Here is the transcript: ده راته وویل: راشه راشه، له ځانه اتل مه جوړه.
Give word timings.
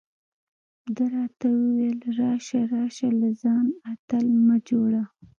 ده 0.95 1.03
راته 1.13 1.47
وویل: 1.57 1.99
راشه 2.19 2.61
راشه، 2.73 3.07
له 3.19 3.29
ځانه 3.41 3.73
اتل 3.91 4.25
مه 4.45 4.57
جوړه. 4.69 5.01